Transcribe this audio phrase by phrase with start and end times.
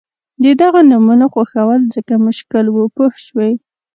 [0.43, 3.51] د دغو نومونو خوښول ځکه مشکل وو پوه شوې!.